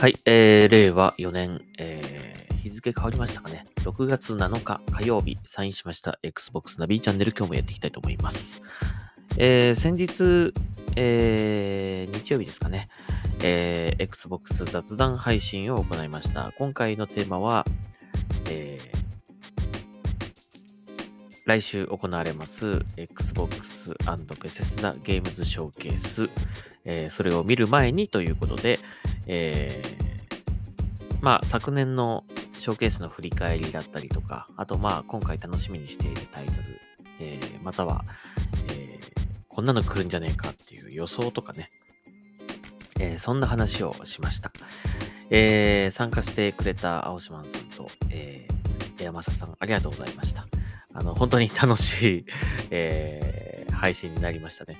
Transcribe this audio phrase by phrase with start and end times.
[0.00, 3.66] はい、えー、令和4年、えー、日付変わりましたかね。
[3.82, 8.62] 6月7日火曜日、サインしました Xbox ナビチャンネル、今日もやっていきたいと思います。
[9.36, 10.54] えー、先日、
[10.96, 12.88] えー、日曜日ですかね、
[13.42, 16.54] えー、Xbox 雑談配信を行いました。
[16.56, 17.66] 今回のテーマは、
[18.48, 18.98] えー、
[21.44, 23.94] 来週行われます Xbox&
[24.42, 26.30] ベセスダゲームズショーケース、
[26.86, 28.78] えー、それを見る前にということで、
[29.26, 32.24] えー、まあ、昨年の
[32.58, 36.80] ショーケースの振り返りだったりとか、あとまあ、今回楽しみにしているタイトル、
[37.20, 38.04] えー、または、
[38.72, 41.70] えー、こんなの来るんじゃねえかっていう予想とかね、
[42.98, 44.52] えー、そんな話をしました。
[45.30, 50.46] えー、参加してくれた青島さんと、えー、山下さん、ありがとうございました。
[50.92, 52.24] あの、本当に楽しい、
[52.70, 54.76] えー、配信になりましたね。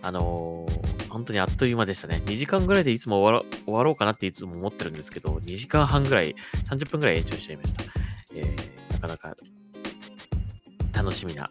[0.00, 2.22] あのー、本当にあっという間でしたね。
[2.24, 6.34] 2時間ぐらいでいつも終わろうかなっていつも思ってるんですけど、2時間半ぐらい、
[6.68, 7.84] 30分ぐらい延長しちゃいました。
[8.34, 9.36] えー、なかなか
[10.92, 11.50] 楽しみな、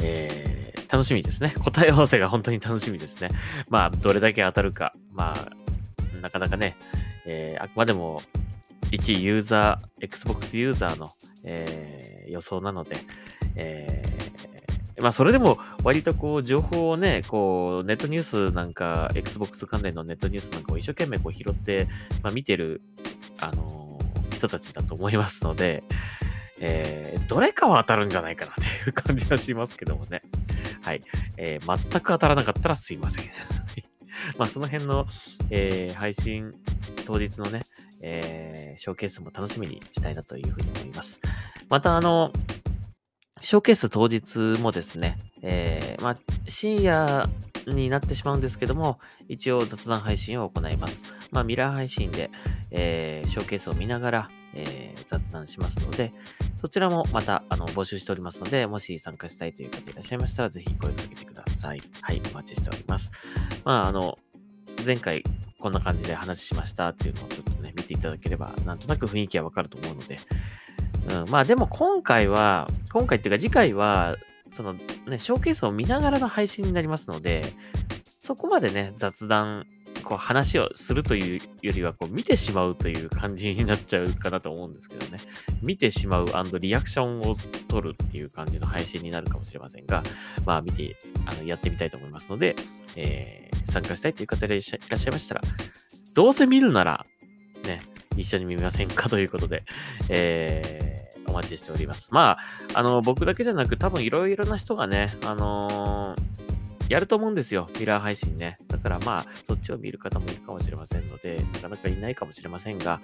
[0.00, 1.54] えー、楽しみですね。
[1.62, 3.28] 答え合わせが本当に楽しみですね。
[3.68, 6.76] まあ、どれだけ当たるか、まあ、なかなかね、
[7.26, 8.22] えー、あくまでも
[8.90, 11.10] 一ユーザー、Xbox ユーザーの、
[11.44, 12.96] えー、予想なので、
[13.56, 14.33] えー、
[15.00, 21.88] まあ、それでも割とこう、情報をね、こう、ネットニュースなんか、Xbox 関連のネットニュースなんかを一生懸命こう拾って、
[22.22, 22.80] まあ、見てる、
[23.40, 25.82] あのー、人たちだと思いますので、
[26.60, 30.22] えー、どれかは当たるんじゃないかなっていう感じはしますけどもね。
[30.82, 31.02] はい。
[31.36, 33.24] えー、全く当たらなかったらすいません。
[34.38, 35.06] まあ、その辺の、
[35.50, 36.54] えー、配信
[37.04, 37.60] 当日のね、
[38.00, 41.20] えー、ショーケースも楽しみにしたいなというふうに思います。
[41.68, 42.32] また、あの、
[43.44, 46.16] ショーケース当日もですね、えー、まあ、
[46.48, 47.28] 深夜
[47.66, 51.14] になってしまうんですけども、一応雑談配信を行います。
[51.30, 52.30] まあ、ミラー配信で、
[52.70, 56.14] えー、ショーケースを見ながら、えー、雑談しますので、
[56.58, 61.82] そちらもまたあの募集しておりますので、もし参加したいという方いらっしゃいましたら、ぜひ声かけてください。
[62.00, 63.10] はい、お待ちしております。
[63.62, 64.18] まあ、あの、
[64.86, 65.22] 前回
[65.58, 70.18] こんな感じで話しましたっていうのをちょっとね、見ていただければ、なんとなく雰囲気はわかると思うので、
[71.22, 74.16] うん、まあでも今回は、今回っていうか次回は、
[74.52, 77.44] そのね、ショーケースを見ながらの配信になりますので、
[78.20, 79.64] そこまでね、雑談、
[80.04, 85.18] こう話をするというよりは、こう見てしまうという感じになっちゃうかなと思うんですけどね。
[85.62, 86.26] 見てしまう
[86.60, 87.36] リアクションを
[87.68, 90.02] 取るっていう感じの配信になるかもしれませんが、
[90.44, 90.96] まあ見て、
[91.26, 92.56] あの、やってみたいと思いますので、
[92.96, 95.42] えー、参加したいという方いらっしゃいましたら、
[96.14, 97.06] どうせ見るなら、
[97.64, 97.80] ね、
[98.16, 99.64] 一緒に見ませんかということで、
[100.08, 100.93] えー
[101.34, 102.08] 待ちしております。
[102.12, 102.38] ま
[102.74, 106.34] あ、あの、僕だけじゃなく多分いろいろな人がね、あのー、
[106.88, 107.68] やると思うんですよ。
[107.78, 108.58] ミラー配信ね。
[108.68, 113.00] だからまあ、そっちを見る方もいるかもしれませんので、なかなかいないかもしれませんが、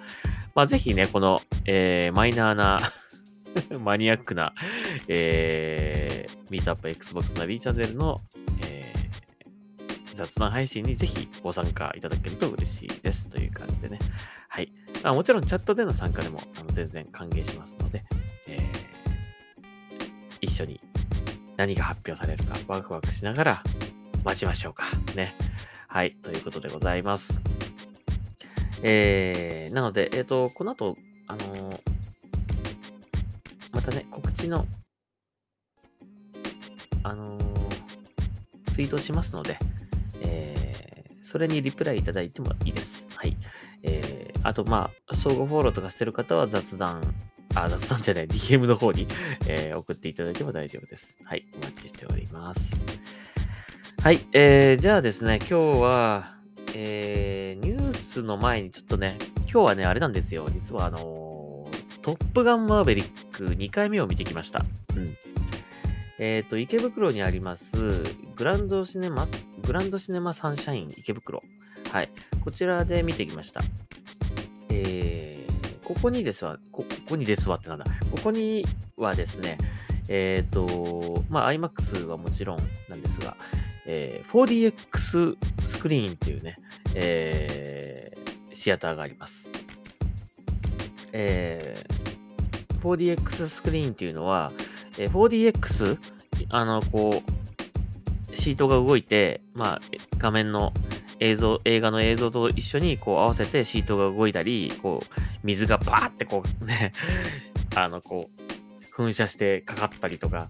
[0.55, 2.79] まあぜひね、この、えー、マイナーな
[3.79, 4.53] マニアックな、
[5.07, 8.21] えー、ミートアップ Xbox ナビチャンネルの、
[8.65, 13.99] えー、雑談配信にぜひご参加いただけると嬉しいですという感じでね。
[14.53, 14.73] はい。
[15.03, 18.03] あもちろんチャットでの参加でもあの全然歓迎しますので、
[18.49, 18.61] えー、
[20.41, 20.81] 一緒に
[21.55, 23.63] 何が発表されるかワクワクしながら
[24.25, 24.83] 待ちましょうか。
[25.15, 25.33] ね。
[25.87, 26.17] はい。
[26.21, 27.39] ということでございます。
[28.83, 30.97] えー、なので、えっ、ー、と、この後、
[31.27, 31.79] あのー、
[33.71, 34.65] またね、告知の、
[37.03, 39.57] あのー、ツイートしますので、
[40.21, 43.07] えー、それにリプライいただいてもいいです。
[43.15, 43.37] はい。
[43.83, 47.01] えー、あと、まあ、相互フォローとかしてる方は雑談、
[47.55, 49.07] あ、雑談じゃない、 DM の方に、
[49.47, 51.17] えー、送っていただいても大丈夫です。
[51.23, 52.81] はい、お待ちしております。
[54.01, 56.35] はい、えー、じゃあですね、今日は、
[56.73, 59.17] えー、ニュースの前にちょっとね、
[59.51, 60.47] 今日はね、あれなんですよ。
[60.51, 64.65] 実はあのー、トップガンマーヴェリック2回目を見てきました。
[64.95, 65.15] うん。
[66.17, 67.75] えっ、ー、と、池袋にあります、
[68.35, 69.27] グランドシネマ、
[69.63, 71.43] グランドシネマサンシャイン池袋。
[71.91, 72.09] はい。
[72.43, 73.61] こちらで見てきました。
[74.71, 77.85] えー、ここにですわ、ここにですわってなんだ。
[78.09, 78.65] ここに
[78.95, 79.57] はですね、
[80.07, 82.57] えっ、ー、と、まあ、IMAX はもちろん
[82.87, 83.35] なんですが、
[83.85, 85.35] えー、4DX
[85.67, 86.57] スクリーンっていうね、
[86.95, 89.49] えー、シアターがあります。
[91.13, 94.53] えー、4DX スクリーンっていうのは、
[94.97, 95.97] えー、4DX、
[96.49, 97.21] あの、こ
[98.31, 99.81] う、シートが動いて、まあ、
[100.17, 100.73] 画面の
[101.21, 106.91] 映像、映画の映像と一緒にこう合わせてシートが動いたり、こう、水がバーってこうね
[107.75, 110.49] あの、こう、噴射してかかったりとか、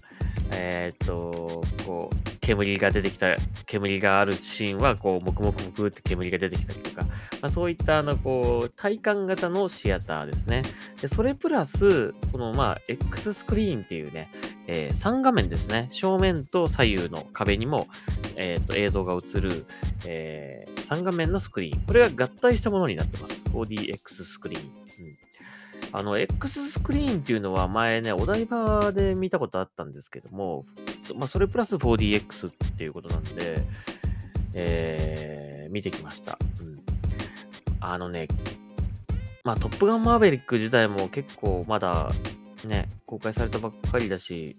[0.54, 3.36] えーっと、こう、煙が出てきた、
[3.66, 7.04] 煙があるシーンは、こう、もくもくもくって煙が出てきたりとか、
[7.42, 10.64] まあ、そういった、あの、こう、体感型のシアターですね。
[11.02, 14.30] で、それプラス、この、まあ、X スクリーンっていうね、
[14.74, 15.90] えー、3画面ですね。
[15.92, 17.88] 正面と左右の壁にも、
[18.38, 19.66] えー、と映像が映る、
[20.08, 21.82] えー、3画面のスクリーン。
[21.82, 23.44] これが合体したものになってます。
[23.50, 24.64] 4DX スクリーン。
[24.64, 24.72] うん
[25.94, 30.66] あの、X スクリーンっていうのは前ね、お台場で見たことあったんですけども、
[31.16, 33.58] まあ、それプラス 4DX っていうことなんで、
[34.54, 36.38] えー、見てきました。
[36.62, 36.80] うん。
[37.82, 38.30] あのね、
[39.44, 42.10] まあ、トップガンマーヴェリック自体も結構まだ
[42.68, 44.56] ね、公開されたばっかりだし、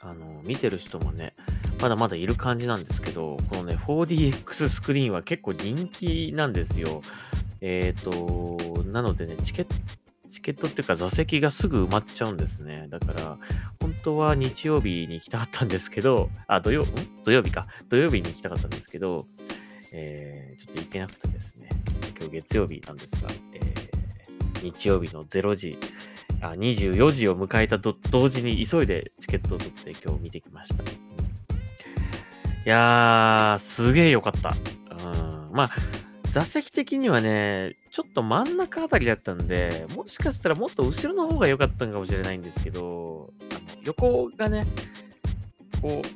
[0.00, 1.34] あの、見てる人もね、
[1.80, 7.02] まだまだいる感じなんですけど、このね、4DX スクリーンは結構人気なんですよ。
[7.60, 9.74] えっ、ー、と、なのでね、チケット、
[10.30, 12.86] チケットっていうか座席がすぐ埋まっちゃうんですね。
[12.88, 13.38] だから、
[13.80, 16.86] 本当は日曜日に行きたかったんですけど、あ、土曜、ん？
[17.24, 17.66] 土曜日か。
[17.88, 19.26] 土曜日に行きたかったんですけど、
[19.92, 21.68] えー、ちょっと行けなくてですね。
[22.18, 25.78] 今日月曜日なんですが、えー、日曜日の0時、
[26.42, 30.82] あ24時を迎えたと同時に急いでチケットを取って今日見てきました。
[30.82, 30.86] い
[32.64, 34.54] やー、すげーよかった。
[35.04, 35.70] うん、まあ、
[36.30, 44.66] 座席的にはね、ちょっと真ん中あたりだったんで、もしかしたらもっと後ろの方が良かったのかもしれないんですけど、あの横がね、
[45.80, 46.08] こう、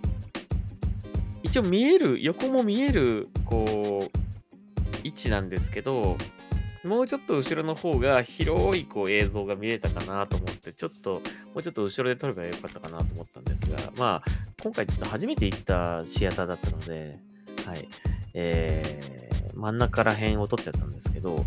[1.43, 4.19] 一応見える、横も見える、こう、
[5.03, 6.17] 位置なんですけど、
[6.85, 11.21] もうちょっと後ろの方が広いこう映像が見れたかなと思って、ちょっと、も
[11.57, 14.31] うちょっと後ろで撮ればよかったかなと思ったんですが、まあ、
[14.63, 17.19] 今回ちょっと初めて行ったシアターだったので、
[17.67, 17.89] はい、
[18.35, 21.45] えー、真ん中ら辺を撮っちゃったんですけど、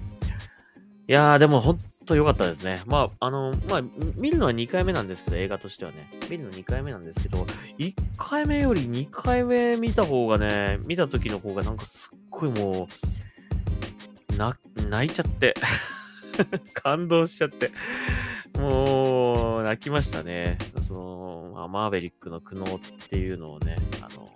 [1.07, 2.81] いやー、でも本当良かったですね。
[2.85, 3.81] まあ、あの、まあ、
[4.15, 6.09] 見るのは2回目なんですけど、映画としてはね。
[6.29, 7.45] 見るの2回目なんですけど、
[7.77, 12.87] 1回目より2回目見た方がね、見た時の方がなんかすっごいもう、
[14.37, 15.55] 泣いちゃって。
[16.75, 17.71] 感動しちゃって。
[18.59, 20.57] もう、泣きましたね。
[20.87, 24.31] その、まあ、マーベリックの苦悩っていうのをね、あの、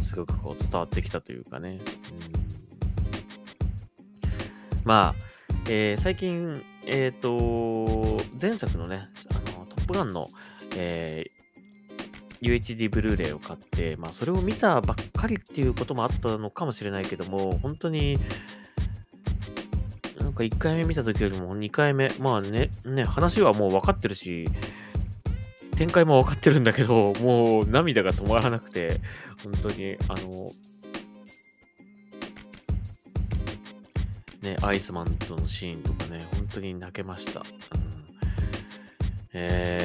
[0.00, 1.80] すごくこう伝わってきたというかね。
[4.22, 4.30] うん、
[4.84, 5.32] まあ、
[5.68, 10.26] えー、最近、えっ、ー、と、前作のね、あの、トップガンの、
[10.76, 11.41] えー
[12.42, 18.18] UHD ブルーレイを買って、まあ、それを見たばっかりっていうこともあったのかもしれないけども、本当に、
[20.18, 24.48] なんか1回目見た時よりも2回目、まあね、ね、話はもう分かってるし、
[25.76, 29.00] 展開も分かってるんだけど、もう涙が止まらなくて、
[29.44, 30.48] 本当に、あの、
[34.42, 37.40] ね、アイスマンとのシーンとかね、本当に泣けました。
[37.40, 37.46] うん、
[39.32, 39.81] えー、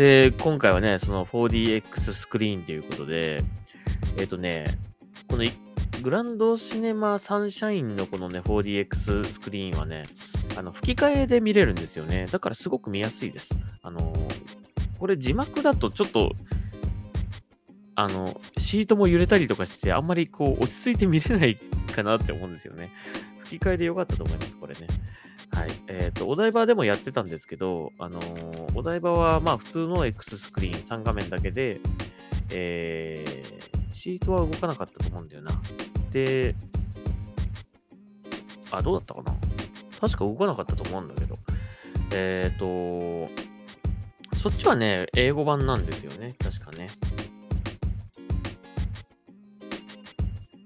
[0.00, 3.42] で、今回はね、その 4DX スクリーンということで、
[4.16, 4.64] えっ、ー、とね、
[5.28, 5.44] この
[6.00, 10.04] グランドシネマサンシャインのこのね、4DX スクリーンはね、
[10.56, 12.24] あの、吹き替えで見れるんですよね。
[12.30, 13.50] だからすごく見やすいです。
[13.82, 14.14] あの
[14.98, 16.32] これ字幕だとちょっと、
[17.94, 21.56] あの、シートも揺れたりとかして、あんまりこう、落ち着いて見れない
[21.94, 22.90] かなって思うんですよね。
[23.44, 24.86] 吹き替えでよかったと思います、これね。
[25.52, 25.70] はい。
[25.88, 31.80] えっ、ー、と、お台場でもやってたんですけど、あのー、お台場は、まあ、普通の X スクリーン3画面だけで、
[32.50, 35.50] えー、シートは動かなかったと思うんだよな。
[36.12, 36.54] で、
[38.70, 39.34] あ、どうだったかな？
[40.00, 41.36] 確か動かなかったと思うんだけど。
[42.12, 43.30] えっ、ー、と、
[44.38, 46.34] そっちはね、英語版なんですよね。
[46.38, 46.86] 確かね。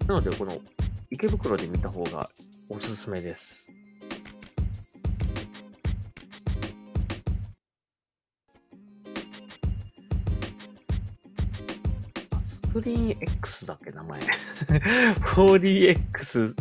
[0.06, 0.58] なので、この
[1.10, 2.28] 池袋で見た方が
[2.68, 3.63] おすすめです。
[12.74, 14.20] スクリーン X だっけ、名前。
[15.36, 16.54] 4DX、ス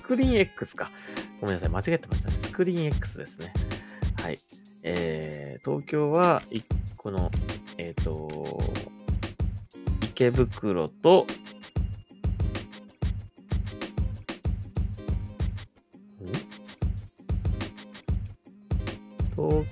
[0.00, 0.90] クリーン X か。
[1.38, 2.38] ごめんなさい、間違ってましたね。
[2.38, 3.52] スクリーン X ですね。
[4.22, 4.38] はい。
[4.82, 6.40] えー、東京は、
[6.96, 7.30] この、
[7.76, 8.58] えっ、ー、と、
[10.02, 11.26] 池袋と、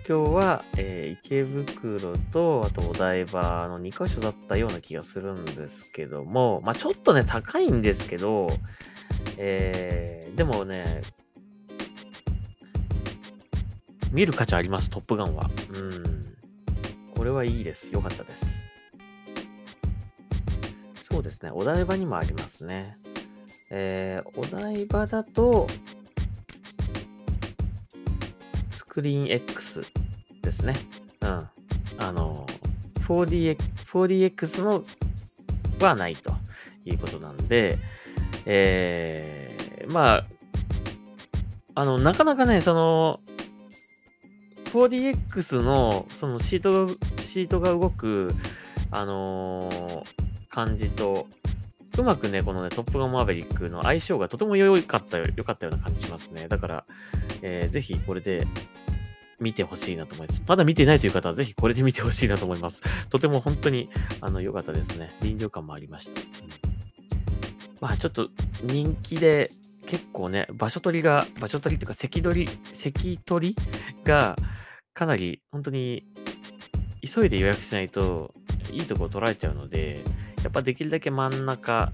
[0.05, 8.49] 京は、えー、池袋と、あとお台場の2カ所だったような気がするんですけども、まあちょっとね、高いんですけど、
[9.39, 11.03] えー、でもね、
[14.13, 15.51] 見る価値あります、トップガンは。
[15.75, 16.37] うん。
[17.15, 17.93] これはいいです。
[17.93, 18.45] よかったです。
[21.11, 21.51] そうですね。
[21.51, 22.99] お台場にもありますね。
[23.71, 25.67] えー、お台場だと、
[28.93, 29.81] クリーン X
[30.43, 30.75] ですね。
[31.23, 31.49] うん。
[31.97, 32.47] あの、
[33.09, 33.57] 4DX,
[33.91, 34.83] 4DX の
[35.81, 36.35] はないと
[36.85, 37.79] いうことなんで、
[38.45, 40.25] えー、まあ、
[41.75, 43.21] あの、なかなかね、その、
[44.67, 48.35] 4DX のそのシートが、シートが動く、
[48.91, 51.29] あのー感じと、
[51.97, 56.47] うまくね、このね、トップガンマーベリックの相性がとても良かったよ、良かったような感じしますね。
[56.47, 56.85] だから、
[57.41, 58.47] えー、ぜひこれで
[59.43, 60.43] 見てほしいなと思います。
[60.47, 62.83] まだ見てないという方はぜひこれで見てほしいなと思います。
[63.11, 65.15] とても本当に、あの、良かったですね。
[65.21, 66.13] 臨場感もありました。
[66.13, 66.19] うん、
[67.81, 68.31] まあ、ちょっと
[68.63, 69.51] 人気で、
[69.87, 73.57] 結構ね、場所取りが、場所取りっていうか、席取り、席取り
[74.05, 74.37] が、
[74.95, 76.07] かなり、本当に、
[77.05, 78.33] 急いで予約しないと、
[78.73, 80.03] いいとこを取られちゃうので、
[80.43, 81.93] やっぱできるだけ真ん中、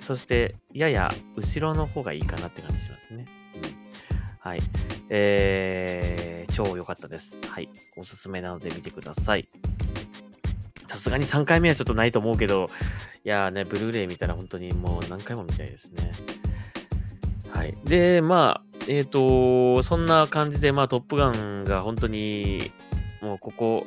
[0.00, 3.26] そしてやや後ろの方がいいかなって感じしますね。
[4.40, 4.60] はい。
[5.10, 7.36] えー、超良かったです。
[7.48, 7.68] はい。
[7.96, 9.48] おすすめなので見てください。
[10.86, 12.70] さすがに3回目はちょっとないと思うけど、
[13.24, 16.12] いやーね、ブルーレイ見たら本当にもう何回も見たいですね。
[17.50, 17.76] はい。
[17.84, 22.72] で、まあ、えっ、ー、と、そんな感じで、まあ、トップガンが本当に、
[23.20, 23.84] もうここ、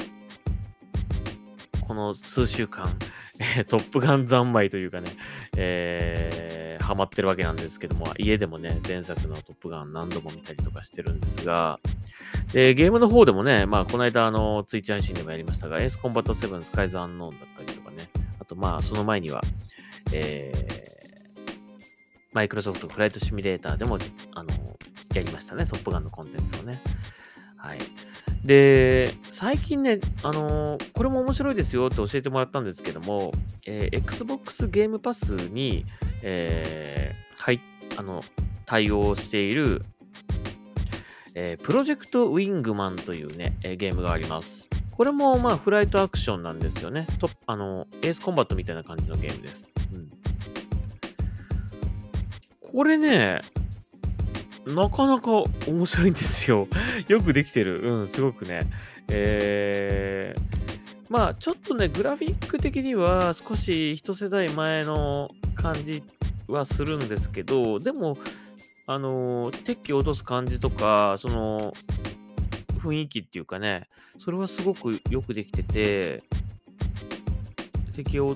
[1.87, 2.87] この数週間、
[3.67, 5.09] トップガン三昧というかね、
[5.57, 11.79] えー、ハマってるわけなんですけども、家でもね、前作のトップガン何度も見たりとかしてるんですが、
[12.51, 18.09] で、ゲームの方でもね、まあ、この間、あの、ツイッチ配信でもやりましたが、エースコンバット7スカイズアンノーンだったりとかね、
[18.41, 19.41] あと、まあ、その前には、
[20.11, 21.47] えー、
[22.33, 23.97] マイクロソフトフライトシミュレーターでも、
[24.33, 24.49] あの、
[25.15, 26.81] やりましたね、トップガンのコンテンツをね。
[27.55, 27.79] はい。
[28.43, 33.31] で、最近ね、あのー、これも面白いですよって教えてもらったんですけども、
[33.65, 35.85] えー、Xbox ゲームパスに、
[36.21, 37.61] えー、はい、
[37.97, 38.21] あの、
[38.65, 39.83] 対応している、
[41.35, 44.69] えー、プロジェクトウィングマンというね、え、ゲームがあります。
[44.91, 47.07] これも、まあ、フライトアクションなんですよね。
[47.19, 49.71] とあの、エースコンバットみたいな感じのゲームです。
[49.93, 50.09] うん、
[52.71, 53.39] これね、
[54.67, 56.67] なかなか面白いんですよ。
[57.07, 57.81] よくできてる。
[57.81, 58.61] うん、すごくね。
[59.07, 60.50] えー、
[61.11, 66.01] まあ、ちょっとね、グラフィック的には少し一世代前の感じ
[66.47, 68.17] はするんですけど、でも、
[68.87, 71.73] あの、敵を落とす感じとか、その、
[72.79, 73.89] 雰囲気っていうかね、
[74.19, 76.23] それはすごくよくできてて、
[77.93, 78.33] 敵を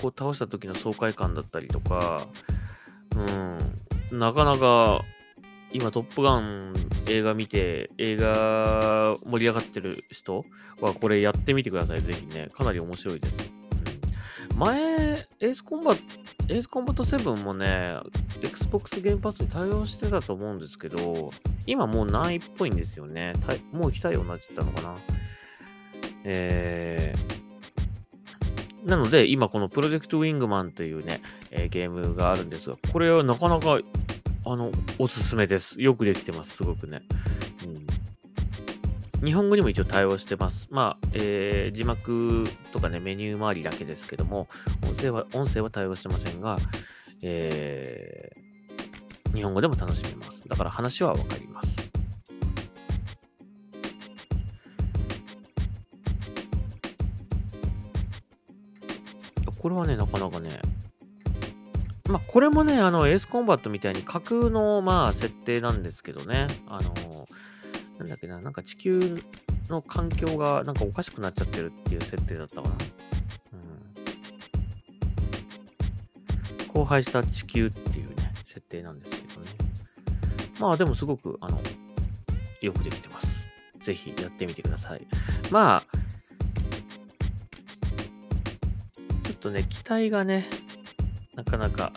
[0.00, 2.28] こう倒した時の爽快感だったりとか、
[3.16, 5.02] うん、なかなか
[5.72, 6.74] 今、トップガン
[7.06, 10.44] 映画見て、映画盛り上がってる人
[10.80, 12.02] はこれやってみてください。
[12.02, 12.50] ぜひね。
[12.52, 13.54] かなり面白いです。
[14.50, 17.96] うん、前、エースコンバット、エースコンバット7もね、
[18.42, 21.30] Xbox ゲームパスに対応してたと思うんですけど、
[21.66, 23.32] 今もうないっぽいんですよね。
[23.72, 24.98] もう来たようになっちゃったのかな。
[26.24, 33.78] えー、なので、今このプロジェクトウィングマンというね、えー、ゲームがあるんですが、これはなかなか
[34.44, 35.80] あの、おすすめです。
[35.80, 37.02] よくできてます、すごくね。
[39.20, 40.68] うん、日本語にも一応対応してます。
[40.70, 44.48] まあ、えー、字幕とかね、メニュー周りだけですけども、
[44.84, 46.58] 音声は、音声は対応してませんが、
[47.22, 50.46] えー、日本語でも楽しめます。
[50.48, 51.92] だから話はわかります。
[59.62, 60.60] これはね、なかなかね、
[62.12, 66.46] まあ、これもね、あの、エースコンバットみたいに架空の、まあ、設定なんですけどね。
[66.66, 66.92] あの、
[67.98, 69.18] なんだっけな、なんか地球
[69.70, 72.74] の環境がなんかおかしくなっちゃってるっていう設定だったかな。
[76.74, 76.80] うん。
[76.80, 79.48] 荒廃した地球っていうね、設定なんですけどね。
[80.60, 81.58] まあ、でもすごく、あの、
[82.60, 83.48] よくできてます。
[83.80, 85.06] ぜひやってみてください。
[85.50, 85.82] まあ、
[89.24, 90.50] ちょっとね、機体がね、
[91.52, 91.92] かなか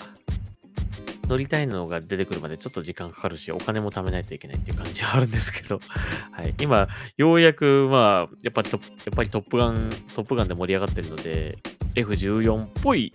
[1.28, 5.80] 乗りたいのが出てくるまでちょっと時間かかるし、お金も貯めないといけないっていう感じはあるんですけど、
[6.32, 6.54] はい。
[6.60, 11.58] 今、ようやく、まあ、やっぱりトップガン、トップガンで盛り上がってるので、
[11.96, 13.14] F14 っぽい、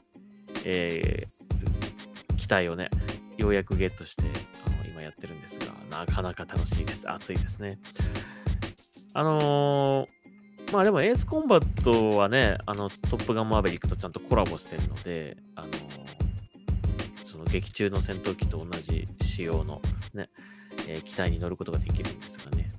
[0.64, 2.90] えー、機体をね、
[3.38, 4.24] ようやくゲットして、
[4.66, 5.66] あの今やってるんですが、
[5.98, 7.08] なかなか楽しいです。
[7.08, 7.78] 熱いですね。
[9.14, 19.80] あのー、まあでもエースコンバットはね、あのトップガンマーベリックとちゃんとコラボしてるので、あのー劇中の戦闘機と同じ仕様の
[20.14, 20.28] ね、
[20.88, 22.70] えー、機体に乗ることができるんですがね。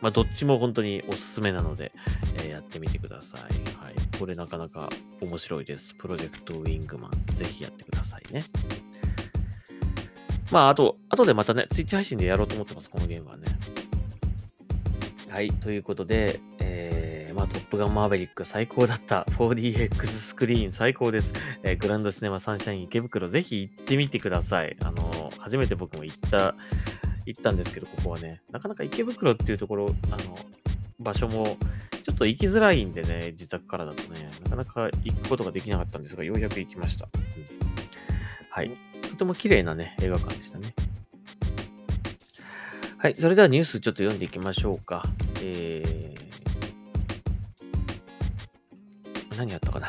[0.00, 1.92] まあ、どっちも本当におすすめなので、
[2.36, 3.40] えー、やってみてください。
[3.84, 3.94] はい。
[4.18, 4.88] これなかなか
[5.20, 5.94] 面白いです。
[5.94, 7.10] プロジェクトウィングマン。
[7.34, 8.44] ぜひやってくださいね。
[10.50, 13.44] まあ、あと、後でまたね、ツイッチ配信でやろうと思ってます、このゲームはね。
[15.28, 19.26] はい、ということで、えー、まあ、ップガンマーベリック最高だった。
[19.36, 21.34] 4DX スクリーン最高です。
[21.62, 24.74] えー、グランドシネマサンシャイン池袋、ぜひ行ってみてください。
[24.80, 26.54] あのー、初めて僕も行った、
[27.26, 30.38] 行ったんですけど、ここはね、なかなか池袋っていうところ、あの、
[30.98, 31.58] 場所も、
[32.04, 37.06] ちょっと行きづらいんでね、自宅からだとね、なかなか行くことができなかったんですが、ようやく行きました。
[37.14, 37.44] うん、
[38.48, 38.70] はい。
[39.02, 40.72] とても綺麗なね、映画館でしたね。
[42.96, 43.14] はい。
[43.14, 45.04] それではニュースちょっと読んでいきましょうか。
[45.42, 45.97] えー、
[49.38, 49.86] 何やったかな。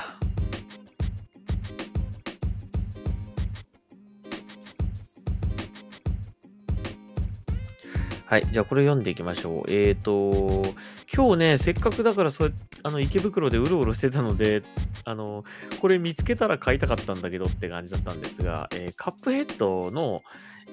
[8.28, 8.48] はい。
[8.52, 9.72] じゃあ、これ読んでいきましょう。
[9.72, 10.64] えっ、ー、と、
[11.12, 12.54] 今日ね、せっかくだから、そう
[12.84, 14.62] あの、池袋でうろうろしてたので、
[15.04, 15.44] あの、
[15.82, 20.22] これ見つけたら買いたかったんだけどって感じだったんですが、えー、カップヘッドの、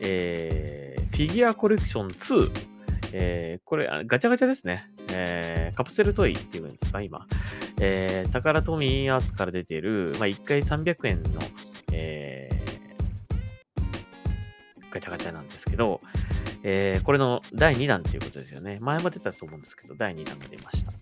[0.03, 2.51] えー、フィギュアコレクション2、
[3.15, 4.91] えー、これ、ガチャガチャですね。
[5.19, 7.27] えー、カプセルトイっていうんですか、今。
[7.81, 11.31] えー、タカラトミーアーツから出てる、まあ、1回300円の、
[11.93, 16.03] えー、ガチャガチャなんですけど、
[16.63, 18.79] えー、これの第2弾っていうことですよね。
[18.81, 20.93] 前も出たと思うんですけど、第2弾が出ました。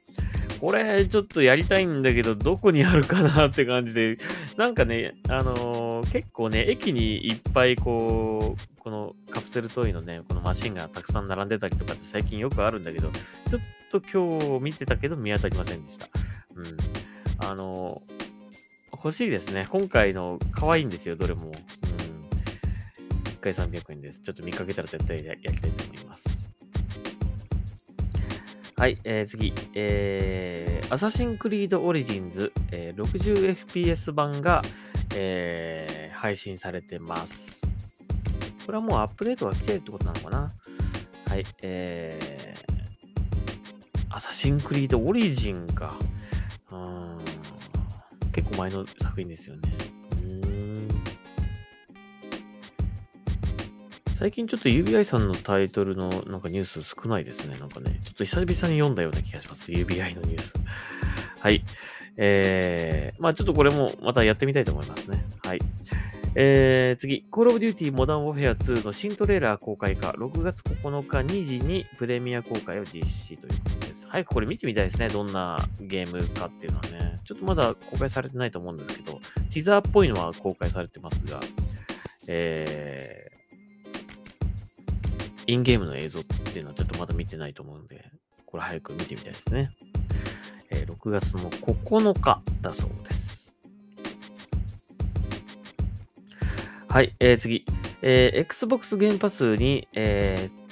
[0.61, 4.18] これ、ちょっとやりたいんだけど、どこにあるかなって感じで、
[4.56, 13.11] なんかね、あのー、結構ね、駅にいっぱいこう、このカプセルトイのね、このマシンがたくさん並んでたりとかって最近よくあるんだけど、
[13.50, 13.61] ちょっ
[14.00, 16.08] と今日見てたけど見当たりませんでした。
[16.56, 16.76] うん。
[17.38, 18.02] あの、
[18.92, 19.66] 欲しいですね。
[19.70, 21.46] 今回の可愛いんですよ、どれも。
[21.46, 21.50] うん。
[21.50, 24.20] 1回300円です。
[24.20, 26.52] ちょっと見かけたら絶対やりたいと思います。
[28.76, 29.52] はい、えー、次。
[29.74, 34.62] えー、アサシンクリードオリジンズ、えー、60fps 版が、
[35.14, 37.60] えー、配信されてます。
[38.66, 40.52] これはもうアップデートが来てるってことなのかな
[41.26, 42.74] はい、えー、
[44.14, 45.98] アサシンクリードオリジンか。
[46.70, 47.18] うん、
[48.30, 49.62] 結構前の作品ですよね。
[54.14, 57.58] 最近ちょっと UBI さんのタイトルのなんかニュース少ないですね。
[57.58, 59.72] なんかね、ちょっと久々に読んだような気がします。
[59.72, 60.54] UBI のニュース。
[61.40, 61.64] はい。
[62.16, 65.24] えー、まあちょっとこれもまたやってみたいと思いますね。
[65.42, 65.58] はい。
[66.36, 73.63] えー、次、Call of Duty Modern Warfare 2の新トレーラー公開か、6月9日2時にプレミア公開を実施という。
[74.14, 75.08] 早くこれ見てみたいですね。
[75.08, 77.20] どんなゲームかっていうのはね。
[77.24, 79.20] ちょっとまだ公開されてないと思うんですけど、
[79.52, 81.40] ティザーっぽいのは公開されてますが、
[82.28, 83.34] えー
[85.46, 88.08] インゲームの映像っていうのはちょっとまだ見てないと思うんで、
[88.46, 89.68] これ早く見てみたいですね。
[90.70, 93.52] えー、6月の9日だそうです。
[96.88, 97.66] はい、えー、次。
[98.00, 100.63] えー、Xbox ゲームパスに、えー、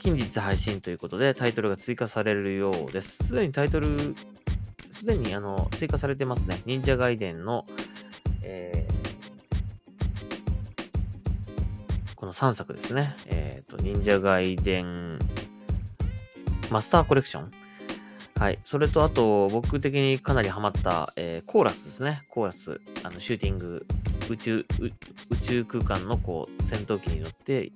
[0.00, 3.22] 近日配信ということでタイトルが追加されるようです。
[3.22, 4.16] すでにタイトル、
[4.92, 6.62] すでにあの追加されてますね。
[6.64, 7.66] 忍者ガイデンの、
[8.42, 9.00] えー
[12.20, 13.14] この3作ですね。
[13.28, 15.18] えっ、ー、と、忍者外伝
[16.70, 17.50] マスターコレクション。
[18.36, 18.58] はい。
[18.66, 22.20] それと、あと、僕的にかなりハマった、えー、コーラスですね。
[22.28, 22.78] コーラス。
[23.04, 23.86] あの、シューティング、
[24.28, 24.66] 宇宙、
[25.30, 27.72] 宇宙空間の、こう、戦闘機に乗って、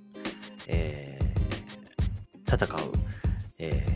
[0.67, 1.19] え、
[2.55, 2.93] 戦う、
[3.59, 3.87] え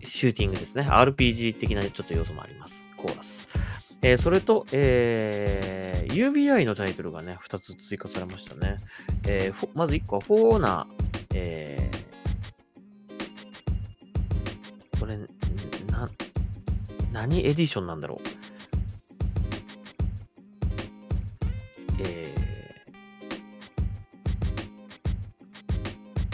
[0.00, 0.82] ー、シューティングですね。
[0.82, 2.86] RPG 的なちょっと要素もあります。
[2.96, 3.48] コーラス。
[4.02, 8.76] えー、それと、えー、UBI のタイトルがね、2つ追加されましたね。
[9.26, 15.18] えー、まず1個は、フォーナー、えー、これ、
[15.92, 16.10] な、
[17.12, 18.28] 何エディションなんだろう。
[22.02, 22.34] え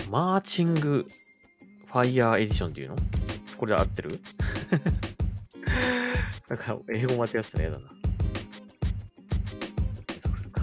[0.06, 1.04] ー、 Marching
[1.96, 2.96] Fire Edition っていうの？
[3.56, 4.20] これ合ってる？
[6.46, 7.88] なんか、英語間違ってたら嫌だな。
[10.06, 10.60] 検索するか。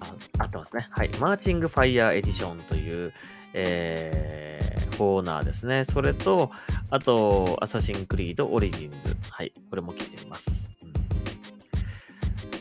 [0.00, 0.88] あ、合ってますね。
[0.90, 1.10] はい。
[1.20, 3.12] Marching Fire Edition という、
[3.54, 5.84] えー、コーナーですね。
[5.84, 6.50] それと、
[6.90, 9.16] あと、 Assassin's Creed Origins。
[9.30, 9.52] はい。
[9.70, 10.68] これも来ています。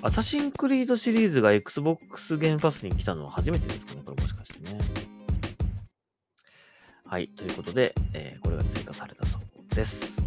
[0.03, 4.00] アサシンクリードシリーズが Xbox ゲームパスに来たのは初めてですかね
[7.11, 7.27] はい。
[7.27, 10.25] ということで、えー、これが追加されたそうです。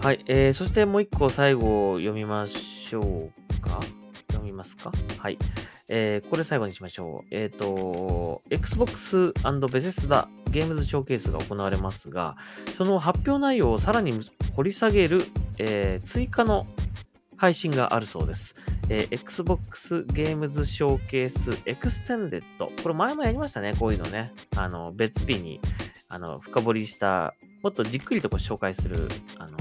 [0.00, 3.80] はい、えー、そしてもう一個最後読みましょうか。
[4.28, 4.92] 読みますか？
[5.18, 5.38] はい。
[5.88, 7.34] えー、これ最後にしましょう。
[7.34, 9.34] えっ、ー、と、Xbox&
[9.72, 12.36] ベセスダゲームズショーケースが行われますが、
[12.78, 14.12] その発表内容をさらに
[14.54, 15.24] 掘り下げる、
[15.58, 16.68] えー、追加の、
[17.38, 18.54] 配信があるそうです。
[18.88, 22.70] えー、Xbox ゲームズショーケースエクステンデッド。
[22.82, 24.32] これ前もやりましたね、こういうのね。
[24.56, 25.60] あの、別日に、
[26.08, 29.58] あの、深掘りした、もっとじっくりとこう紹介する、あの、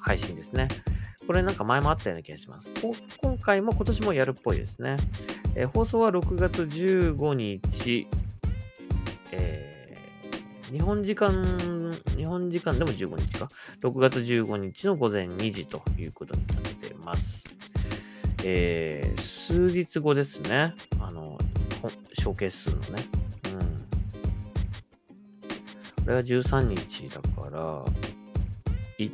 [0.00, 0.68] 配信ですね。
[1.26, 2.70] これなんか前もあったような気がします。
[3.20, 4.96] 今回も今年もやるっぽいですね。
[5.54, 8.06] えー、放送は6月15日、
[9.32, 13.48] えー、日本時間、日本時間でも15日か。
[13.82, 17.44] 6月15日の午前2時ということになってます。
[18.44, 20.72] えー、数日後ですね。
[21.00, 21.38] あの、
[22.14, 23.04] ショーケースのね。
[23.52, 23.86] うん。
[26.04, 27.84] これは13日だから、
[28.98, 29.10] い、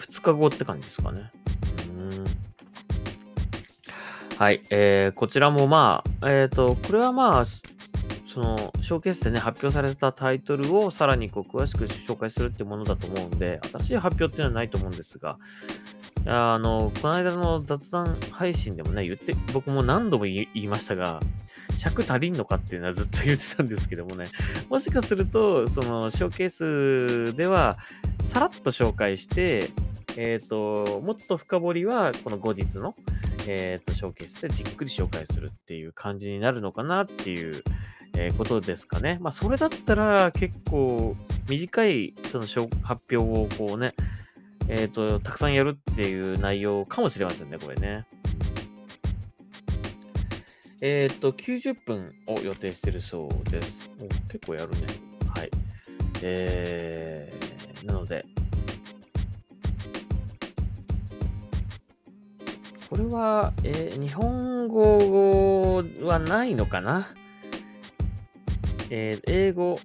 [0.00, 1.30] 2日後って感じですかね。
[1.98, 2.24] うん。
[4.38, 4.60] はい。
[4.70, 7.46] えー、こちらもまあ、えっ、ー、と、これはまあ、
[8.26, 15.38] その、ショーケースでね、発表されたタイトルをさらにこう詳しく紹介するってものだと思うんで、新しい発表っていうのはないと思うんですが、
[16.26, 21.20] あの、この間の雑談配信でもね、言って、僕も何度も言いましたが、
[21.78, 24.26] 尺足りんのかっていうのはずっと言ってたんですけどもね、
[24.68, 27.76] もしかすると、その、ショーケースでは、
[28.24, 29.70] さらっと紹介して、
[30.16, 32.94] えっ、ー、と、もっと深掘りは、この後日の、
[33.46, 37.62] えっ、ー、と、ショーケースでじっくり紹介するっていう感じになるのかなっていう、
[38.16, 39.18] えー、ことですかね。
[39.20, 41.16] まあ、それだったら結構
[41.48, 42.44] 短いその
[42.82, 43.94] 発表をこうね、
[44.68, 48.06] えっ、ー、と、たくさんやるっていう内容かもしれませんね、これね。
[50.82, 53.90] えっ、ー、と、90分を予定してるそうです。
[54.30, 54.78] 結構やるね。
[55.34, 55.50] はい。
[56.22, 58.24] えー、なので、
[62.90, 67.14] これは、えー、日本語はないのかな？
[68.90, 69.78] えー、英語、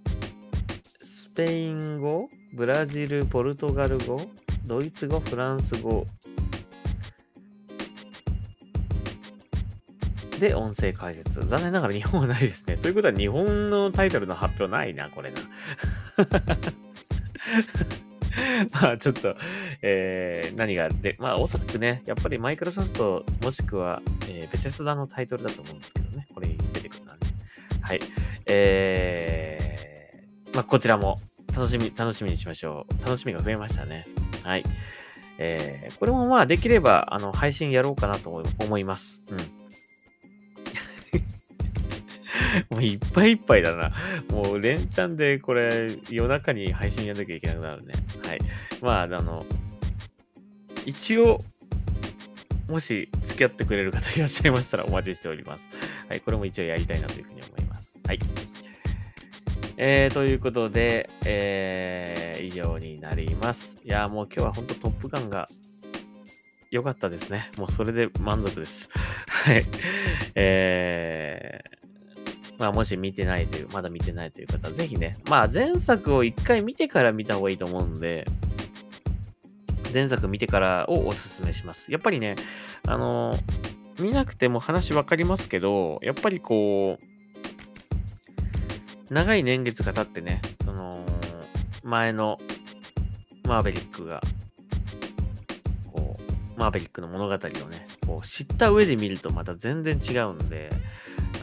[0.99, 4.21] スペイン語、ブラジル、ポルトガル語、
[4.65, 6.05] ドイツ語、フランス語
[10.39, 11.45] で音声解説。
[11.47, 12.77] 残念ながら日本はないですね。
[12.77, 15.39] ということは日本のタイトルの発表ないな、これな。
[18.81, 19.35] まあちょっと、
[19.81, 26.27] えー、何がで、まあおそらくね、やっぱりマイクロソフトもしくは、えー、ベセスダのタイトルだと思うんですけどね。
[26.33, 27.27] これ出てくるのはね。
[27.81, 27.99] はい。
[28.47, 31.17] えー、まあこちらも
[31.55, 33.05] 楽しみ、楽しみにしましょう。
[33.05, 34.05] 楽しみが増えましたね。
[34.43, 34.63] はい。
[35.37, 39.23] えー、これもまあできれば、あの、配信やろうかなと思います。
[39.29, 39.37] うん。
[42.69, 43.91] もういっぱいいっぱいだな。
[44.29, 47.93] もう連チャンでこれ夜中に配信やんなきゃいけなくなるね。
[48.25, 48.39] はい。
[48.81, 49.45] まあ、あの、
[50.85, 51.39] 一応、
[52.69, 55.67] もし付き合ってくれる方いらっしゃいましたらお待ちしております。
[56.07, 56.21] はい。
[56.21, 57.99] これも一応やりたいなというふうに思います。
[58.05, 58.19] はい。
[59.77, 63.79] えー、ということで、えー、以上になります。
[63.83, 65.47] いや、もう今日は本当トップガンが
[66.69, 67.49] 良かったですね。
[67.57, 68.89] もうそれで満足です。
[69.27, 69.63] はい。
[70.35, 78.25] えー、まあ、もし見てないという、まだ見てないという方、ぜひね、まあ、前作を一回見てから見た方がいいと思うんで、
[79.93, 81.91] 前作見てからをおすすめします。
[81.91, 82.35] やっぱりね、
[82.87, 83.37] あの
[83.99, 87.12] 見なくても話わかりますけど、やっぱりこう、
[89.13, 91.05] 長い年月が経ってね、その、
[91.83, 92.39] 前の
[93.45, 94.21] マーベリックが、
[95.91, 100.69] こう、マーベリックの物語をね、こう知った上で見るとまた全然違うんで、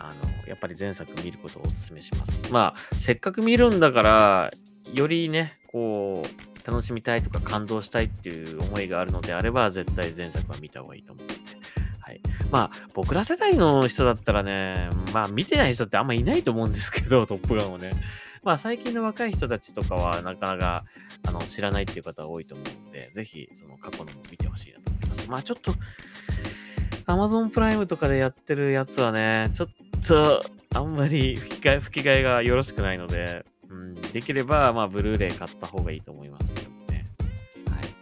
[0.00, 2.52] あの、やっぱり前作見ることをお勧めします。
[2.52, 4.50] まあ、せっかく見るんだから、
[4.92, 11.59] よりね、こう、楽しみたいとか感動したいっていう思いがあるのであれば、絶対前作は見た方がいいと思うので。
[12.10, 12.20] はい。
[12.50, 17.92] まあ、僕ら世代の人だったらね、まあ、見てない人ってあんまいないと思うんですけど、 トップガンをね。
[18.42, 20.84] まあ、最近の若い人たちとかは、なかなか、
[21.24, 25.30] あの、知らないっていう方多いと思うんで、ぜひ、その過去のも見てほしいなと思います。
[25.30, 25.74] まあ、ちょっと、
[27.06, 29.68] Amazon プライムとかでやってるやつはね、ちょっ
[30.06, 30.42] と、
[30.74, 37.06] あんまり 吹き替え、吹き替えがよろしくないので、うん、できれば、まあ、ブルーレイ買った方がいいと思いますけどもね。
[37.68, 37.94] はい。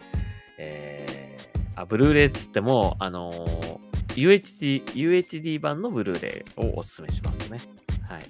[0.57, 3.88] えー、あ、ブルーレイっつっても、あのー
[4.19, 7.59] UHD、UHD 版のブルーレイをお勧めしますね。
[8.01, 8.23] はい。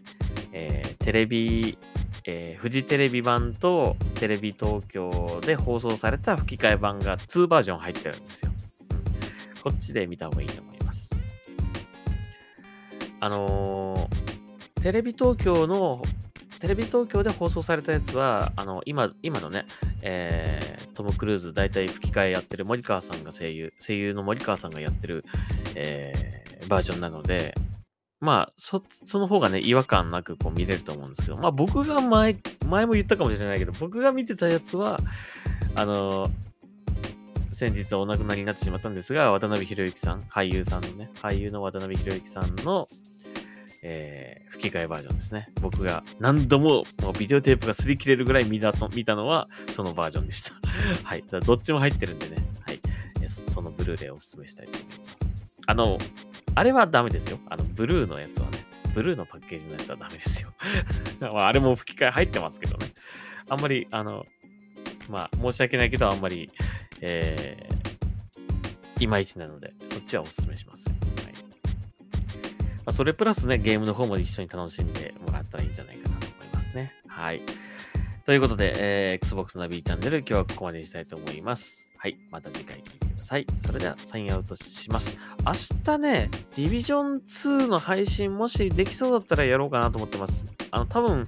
[0.52, 1.80] えー、テレビ、
[2.25, 8.52] えー、フジテレビ版とテレビ東京で放送された吹き替え版が2バージョン入ってるんですよ。
[9.63, 11.10] こっちで見た方がいいと思います。
[13.19, 16.04] あのー、テレビ東京の
[16.60, 19.63] テレビ東京で放送されたやつは、あの、今、今のね、
[20.02, 25.23] えー、トム・クルーズ大体吹き替えやってる森川さんが声優、声優の森川さんがやってる、
[25.76, 27.54] えー、バージョンなので、
[28.20, 32.36] まあ、そ、その方がね、違和感なくこう見れると思うんですけど、まあ僕が前、
[32.68, 35.00] 前も言ったかもしれないけど、僕が見てたやつは、
[35.76, 36.30] あの、
[37.54, 42.88] 先日お亡くなりになってしまったんですが、渡辺裕之さん、俳優さんのね、俳優の渡辺裕之さんの、
[43.84, 45.50] えー、吹き替えバージョンですね。
[45.62, 50.54] 僕が何度ももうビデオテープが擦り切れるぐらい見たと見たのは、そのバージョンでした。
[51.04, 51.24] はい。
[51.24, 52.80] ただどっちも入ってるんでね、はい。
[53.50, 55.09] そのブルーレイをお勧めしたいと思います。
[55.70, 56.00] あの、
[56.56, 57.38] あれはダメですよ。
[57.48, 60.52] あの、ブルーのやつはね、ブルーのパッケージのやつはダメですよ。
[61.32, 62.88] あ、れも吹き替え入ってますけどね。
[63.50, 64.26] あんまり、あの、
[65.12, 66.50] まあ、申し訳ないけど、あんまり、
[67.02, 70.86] えー、いまいちなので、そっちはお勧めします。
[70.88, 70.94] は
[71.30, 71.34] い。
[71.36, 76.96] まあ、それプラスね、ゲームの方も一緒に楽しんでもらったらいいんじゃないかなと思いますね。
[77.08, 77.44] はい。
[78.26, 81.88] ということで、えー、Xbox ナビチャンネル、今日はここまでにしたいと思います。
[82.00, 82.18] はい。
[82.32, 82.82] また次回
[83.30, 83.46] さい。
[83.62, 85.20] それでは、サインアウトします。
[85.46, 85.54] 明
[85.86, 90.44] 日ね、ディビジョン2の配信、もしできそうだったらやろうかなと思ってます。
[90.72, 91.28] あの、多分、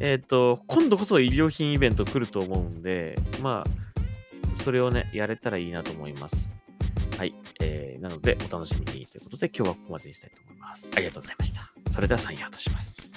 [0.00, 6.50] えっ、ー、と、今度こそ医療品イベント来ると思うんで、まあ、それをね、やれたらいいなと思います。
[7.18, 7.34] はい。
[7.60, 10.88] えー、なので、お楽しみにということで、今日はここまでにしたいと思います。
[10.96, 11.70] ありがとうございました。
[11.92, 13.13] それではサインアウトします。